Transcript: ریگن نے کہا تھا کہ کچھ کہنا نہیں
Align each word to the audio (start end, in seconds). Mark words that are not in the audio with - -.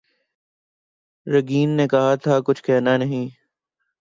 ریگن 1.27 1.69
نے 1.77 1.85
کہا 1.91 2.13
تھا 2.23 2.39
کہ 2.39 2.45
کچھ 2.47 2.63
کہنا 2.63 2.93
نہیں 2.97 3.25